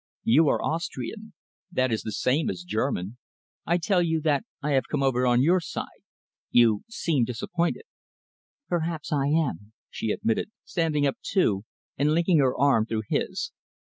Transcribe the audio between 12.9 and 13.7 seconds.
his.